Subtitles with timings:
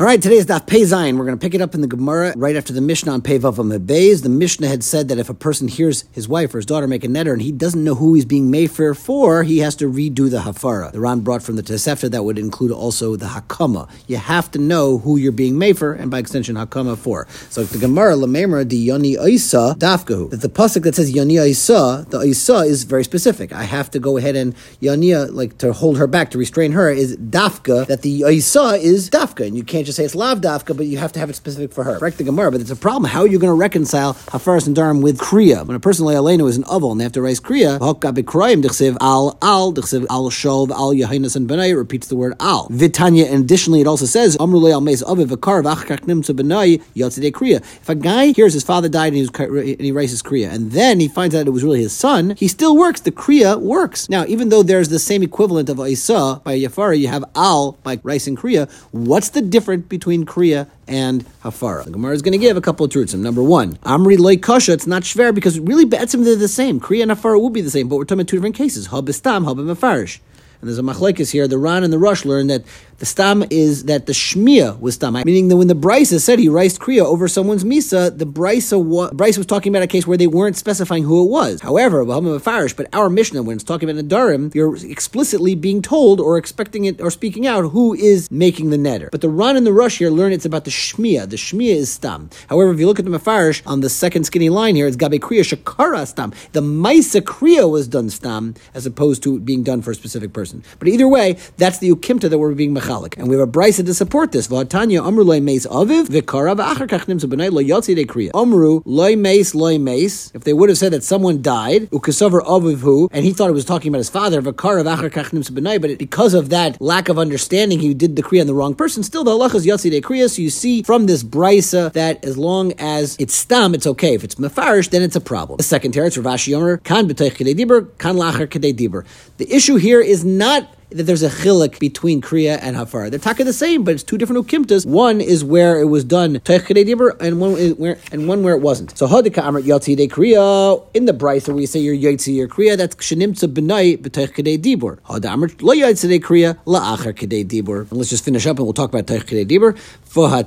[0.00, 0.84] All right, today is Daf Pei.
[0.84, 3.40] We're going to pick it up in the Gemara right after the Mishnah on Pei
[3.40, 3.68] Vavam.
[3.68, 7.02] The Mishnah had said that if a person hears his wife or his daughter make
[7.02, 10.30] a netter and he doesn't know who he's being mefer for, he has to redo
[10.30, 10.92] the hafara.
[10.92, 13.90] The Ran brought from the Tosefta that would include also the hakama.
[14.06, 17.26] You have to know who you're being mefer and by extension hakama for.
[17.50, 20.30] So the Gemara lamemra di yoni isa dafkahu.
[20.30, 23.52] That the pasuk that says yoni isa, the isa is very specific.
[23.52, 26.88] I have to go ahead and yania like to hold her back to restrain her
[26.88, 27.88] is dafka.
[27.88, 30.98] That the isa is dafka, and you can't just say it's lav dafka, but you
[30.98, 31.98] have to have it specific for her.
[31.98, 33.10] Correct the Gemara, but it's a problem.
[33.10, 35.66] How are you going to reconcile Hafaras Nedarim with Kriya?
[35.66, 39.38] When a person like Alenu is an oval and they have to raise Kriya, al
[39.40, 39.68] al
[40.10, 42.68] al shov al yahinas and benay repeats the word al.
[42.68, 47.32] Vitanya, and additionally, it also says Amrulay al meis aviv vakar v'achkaknim to benay yatzidei
[47.32, 47.56] Kriya.
[47.56, 50.72] If a guy hears his father died and he, was, and he raises Kriya, and
[50.72, 53.00] then he finds out it was really his son, he still works.
[53.00, 54.10] The Kriya works.
[54.10, 57.98] Now, even though there's the same equivalent of Isa by Yafara, you have al by
[58.02, 58.70] rice and Kriya.
[58.90, 61.84] What's the difference between between Kriya and Hafara.
[61.84, 63.14] The Gemara is going to give a couple of truths.
[63.14, 66.80] Number one, Amri loy kasha, it's not shver because really betzim they're the same.
[66.80, 68.88] Kriya and Hafara will be the same, but we're talking about two different cases.
[68.88, 70.20] Habistam, habimafarish.
[70.60, 71.46] And there's a machlekes here.
[71.46, 72.64] The Ran and the Rush learn that
[72.98, 76.48] the stam is that the shmia was stam, meaning that when the brisa said he
[76.48, 80.26] raised kriya over someone's misa, the brisa wa- was talking about a case where they
[80.26, 81.60] weren't specifying who it was.
[81.60, 86.86] However, but our Mishnah, when it's talking about Nadarim, you're explicitly being told or expecting
[86.86, 89.12] it or speaking out who is making the netter.
[89.12, 91.28] But the Ran and the Rush here learn it's about the shmia.
[91.30, 92.30] The shmia is stam.
[92.48, 95.20] However, if you look at the Mefarish on the second skinny line here, it's gabe
[95.22, 96.32] kriya shakara stam.
[96.50, 100.47] The maisa kriya was done stam as opposed to being done for a specific person.
[100.78, 103.16] But either way, that's the ukimta that we're being mechalik.
[103.16, 104.48] And we have a brisa to support this.
[104.48, 108.30] V'atanya amru loy meis aviv v'kara v'achar kach b'nai lo yotzi de kriya.
[108.34, 110.30] Amru loy meis loy meis.
[110.34, 113.54] If they would have said that someone died, ukasavar aviv hu, and he thought it
[113.54, 117.18] was talking about his father, v'kara v'achar kach b'nai, but because of that lack of
[117.18, 119.02] understanding, he did the kriya on the wrong person.
[119.02, 120.28] Still, the halach is yotzi de.
[120.28, 124.14] So you see from this brisa that as long as it's stam, it's okay.
[124.14, 125.58] If it's mefarish, then it's a problem.
[125.58, 129.04] The second teretz, Rav Ashi Yomer, kan b'teich kedei dibur, kan lacher kedei dibur.
[129.36, 133.10] The issue here is not that there's a chilik between Kriya and Hafar.
[133.10, 134.86] They're talking the same, but it's two different ukimtas.
[134.86, 138.96] One is where it was done and one where and one where it wasn't.
[138.96, 142.48] So Hadika Amrit Yatzi de Kriya in the Brisa where you say you're Yatzi your
[142.48, 144.98] Kriya, that's Shenimtza Benai B'Teich Kedei Dibur.
[145.10, 147.80] Had Amrit Lo Yatzi de Kriya La Acher Kedei Dibur.
[147.90, 149.76] And let's just finish up and we'll talk about Teich Kedei Dibur.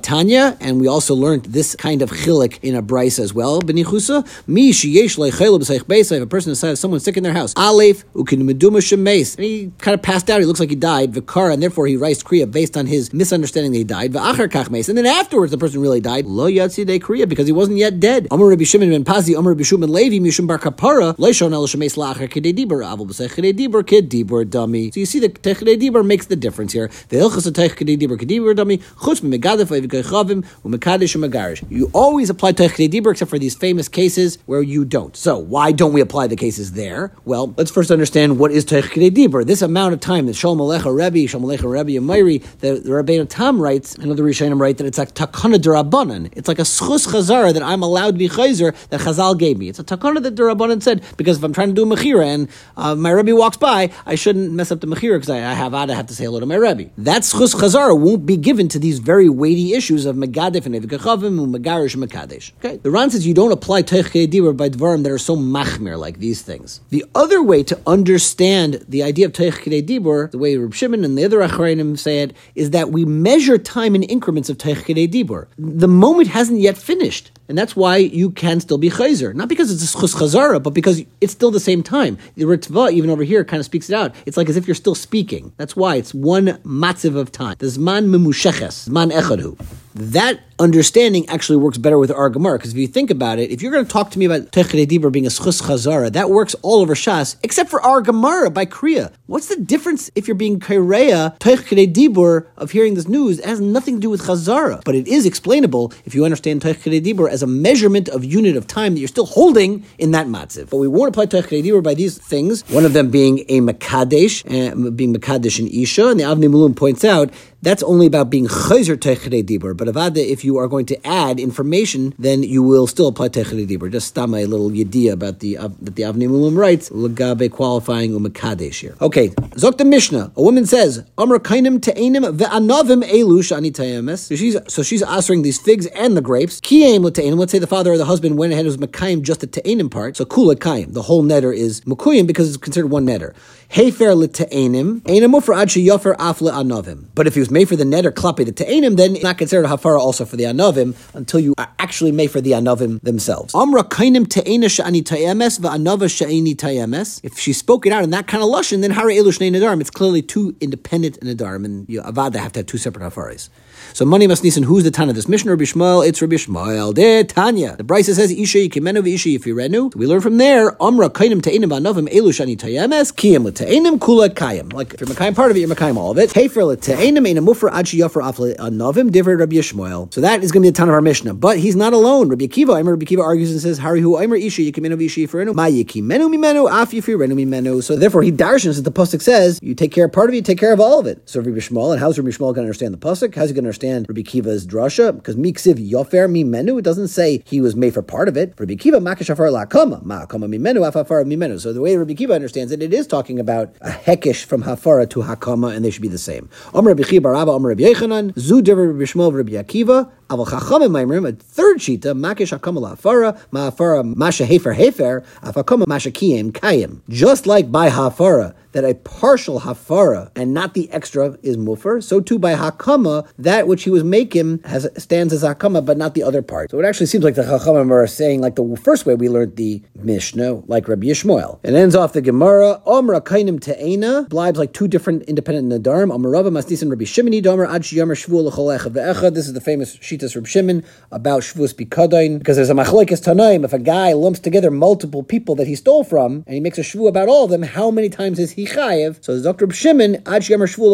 [0.02, 3.62] Tanya, and we also learned this kind of chilik in a Brisa as well.
[3.62, 6.10] Benichusa Mi Sheyesh Leichelu B'Seich Beis.
[6.12, 9.70] If a person decides someone's sick in their house, Aleph Ukin Meduma Shemeis, and he
[9.78, 10.31] kind of passed.
[10.40, 11.12] He looks like he died.
[11.12, 14.12] Vikara, and therefore he writes kriya based on his misunderstanding that he died.
[14.12, 16.26] V'achar kachmes, and then afterwards the person really died.
[16.26, 18.28] Lo yatsi de kriya because he wasn't yet dead.
[18.30, 21.96] Amar Rabbi Shimon ben Pazi, Amar Rabbi Shimon Levi, Mishum bar kapara, leishon el shemes
[21.96, 24.90] la'achar kidei dibur, avol b'sech kidei dibur, kid dibur dummy.
[24.90, 26.90] So you see the tech kidei dibur makes the difference here.
[27.08, 31.64] The ilchas tech kidei dibur, kid dibur dummy, chutz megadef levikaychavim, umekadish umegarish.
[31.70, 35.16] You always apply tech kidei dibur except for these famous cases where you don't.
[35.16, 37.12] So why don't we apply the cases there?
[37.24, 39.46] Well, let's first understand what is tech kidei dibur.
[39.46, 43.28] This amount of time that Shalom Alecha Rebbe, Shalom Alecha Rebbe Yamairi, the, the Rabbeinu
[43.28, 46.32] Tam writes, another Rishonim write that it's like takana derabanan.
[46.36, 49.68] It's like a schus chazara that I'm allowed to be chayzer that Chazal gave me.
[49.68, 52.94] It's a takana that derabanan said because if I'm trying to do mechira and uh,
[52.94, 55.92] my Rebbe walks by, I shouldn't mess up the mechira because I, I, have I
[55.92, 56.90] have to say hello to my Rebbe.
[56.98, 61.42] That schus chazara won't be given to these very weighty issues of megadef and evikachavim
[61.42, 62.52] and megarish mekadesh.
[62.58, 65.98] Okay, the Ran says you don't apply teichkei dibur by dvarim that are so machmir
[65.98, 66.80] like these things.
[66.90, 69.86] The other way to understand the idea of teichkei
[70.30, 73.94] the way Reb Shimon and the other Acharayim say it, is that we measure time
[73.94, 75.46] in increments of Teich Dibur.
[75.58, 77.30] The moment hasn't yet finished.
[77.48, 79.34] And that's why you can still be chayzer.
[79.34, 82.16] Not because it's a schus chazara, but because it's still the same time.
[82.36, 84.14] The Ritva, even over here, kind of speaks it out.
[84.24, 85.52] It's like as if you're still speaking.
[85.58, 87.56] That's why it's one matziv of time.
[87.58, 89.62] The zman memusheches, zman echadhu.
[89.94, 93.62] That understanding actually works better with our Gemara, because if you think about it, if
[93.62, 96.54] you're going to talk to me about Techere Dibur being a schus chazara, that works
[96.62, 99.12] all over Shas, except for our Gemara by Kriya.
[99.26, 103.40] What's the difference if you're being Kaireya, Techere Dibur, of hearing this news?
[103.40, 107.02] It has nothing to do with chazara, but it is explainable if you understand Techere
[107.02, 110.70] Dibur as a measurement of unit of time that you're still holding in that matziv.
[110.70, 114.44] But we won't apply Techere Dibur by these things, one of them being a Makadesh,
[114.46, 117.30] uh, being Makadesh and Isha, and the Avnei Miluim points out
[117.62, 119.76] that's only about being chayzer techere dibur.
[119.76, 123.66] But avada, if you are going to add information, then you will still apply techeli
[123.66, 123.90] dibur.
[123.90, 128.12] Just stop my little yediyah about the uh, that the Avnei Miluim writes legabe qualifying
[128.12, 128.96] umakadesh here.
[129.00, 130.32] Okay, Zok Mishnah.
[130.36, 135.60] A woman says Amr kainim te'enim ve'anavim elu shani So she's so she's answering these
[135.60, 136.60] figs and the grapes.
[136.60, 137.38] Kiyem l'te'enim.
[137.38, 139.88] Let's say the father or the husband went ahead and was makayim just the te'enim
[139.88, 140.16] part.
[140.16, 140.94] So kula kayim.
[140.94, 143.34] The whole netter is mukuyim because it's considered one netter.
[143.70, 145.02] Hefer l'te'enim.
[145.06, 147.06] Enim for ad yofer af anavim.
[147.14, 149.64] But if he was made for the netter klape the te'enim, then it's not considered
[149.64, 153.54] a hafara also for the anavim until you are actually made for the anavim themselves.
[153.54, 157.20] Amra kainim te'ena shani tayemes va'anava sha'eni tayemes.
[157.22, 159.52] If she spoke it out in that kind of lashon, then hara elu shnei.
[159.80, 163.50] It's clearly two independent nadarim, and you, avada have to have two separate hafaris.
[163.92, 164.62] So money must nisan.
[164.62, 165.12] Who's the Tana?
[165.12, 166.06] This Mishnah Rabbi Shmuel.
[166.06, 166.94] It's Rabbi Shmuel.
[166.94, 167.76] De Tanya.
[167.76, 169.94] The Brisa says Isha yikimenu v'Isha yifirenu.
[169.94, 170.80] We learn from there.
[170.82, 173.12] Amra kainim te'inim va'anavim elu shani tayemes.
[173.12, 174.72] Kiyam l'te'inim kula kayim.
[174.72, 176.30] Like if you're makayim part of it, you're makayim all of it.
[176.30, 180.12] Hefer l'te'inim ein mufra ad sheyafar af anavim divrei Rabbi Shmuel.
[180.12, 181.34] So that is going to be the ton of our Mishnah.
[181.34, 182.28] But he's not alone.
[182.28, 182.84] Rabbi Akiva.
[182.84, 185.54] Rabbi Akiva argues and says Harihu Aimer Isha yikimenu v'Isha yifirenu.
[185.54, 187.82] Ma yikimenu mimenu af yifirenu mimenu.
[187.82, 190.36] So therefore he darshans that the pasuk says you take care of part of it,
[190.36, 191.28] you take care of all of it.
[191.28, 193.34] So Rabbi Shmuel and how's Rabbi Shmuel going to understand the pasuk?
[193.34, 195.14] How's he going to understand Rabbi Akiva's drasha?
[195.14, 196.78] Because miksiv yofer mimenu.
[196.78, 198.54] It doesn't say he was made for part of it.
[198.58, 201.60] Rabbi Akiva makashafar lakama ma'akama mimenu afafar mimenu.
[201.60, 205.08] So the way Rabbi Akiva understands it, it is talking about a hekish from hafara
[205.10, 206.48] to hakama, and they should be the same.
[206.74, 211.28] Amr Rabbi Chiba Rabba Amr Rabbi Yechanan Zu Rabbi Shmuel Rabbi Akiva Aval Chachamim Maimrim,
[211.28, 217.00] a third shita, Makish Hakama La'afara, Ma'afara Masha Hefer Hefer, Afakama Masha Kiyim Kayim.
[217.08, 222.20] Just like by Hafara, that a partial hafara and not the extra is mufer, so
[222.20, 226.22] too by hakama, that which he was making has stands as hakama, but not the
[226.22, 226.70] other part.
[226.70, 229.56] So it actually seems like the chachamim are saying like the first way we learned
[229.56, 231.60] the Mishnah, like Rabbi Yishmael.
[231.62, 236.50] It ends off the Gemara, Omra kainim te'ena, blibes like two different independent nadarm, Omarava
[236.50, 241.42] masnisin Rabbi Shimini, Domer ad shiyamar shvuah This is the famous Shitas Rabbi Shimon about
[241.42, 245.66] shvuas bikadain, because there's a machlekes tanaim, if a guy lumps together multiple people that
[245.66, 248.38] he stole from, and he makes a shvu about all of them, how many times
[248.38, 249.22] is he chayev.
[249.22, 249.70] So Dr.
[249.70, 250.92] Shimon, ad shemer shvul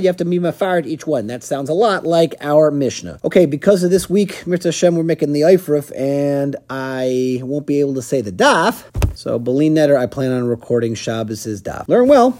[0.00, 1.26] you have to be mafared each one.
[1.26, 3.20] That sounds a lot like our Mishnah.
[3.24, 7.80] Okay, because of this week, Mirza Hashem, we're making the Eifruf, and I won't be
[7.80, 8.84] able to say the daf.
[9.16, 11.88] So, Belin Netter, I plan on recording Shabbos' daf.
[11.88, 12.38] Learn well.